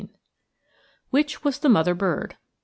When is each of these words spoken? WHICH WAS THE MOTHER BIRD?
WHICH 1.11 1.43
WAS 1.43 1.59
THE 1.59 1.69
MOTHER 1.69 1.93
BIRD? 1.93 2.35